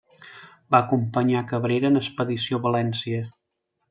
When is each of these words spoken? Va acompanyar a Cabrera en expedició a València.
Va 0.75 0.77
acompanyar 0.77 1.37
a 1.43 1.45
Cabrera 1.51 1.91
en 1.93 1.99
expedició 2.01 2.59
a 2.61 2.65
València. 2.65 3.21